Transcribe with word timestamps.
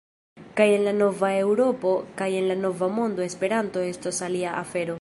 Kaj 0.59 0.65
en 0.77 0.85
la 0.87 0.93
nova 1.01 1.29
Eŭropo 1.41 1.91
kaj 2.21 2.29
en 2.39 2.47
la 2.53 2.55
nova 2.63 2.89
mondo 2.97 3.25
Esperanto 3.27 3.85
estos 3.91 4.23
alia 4.29 4.57
afero. 4.63 4.89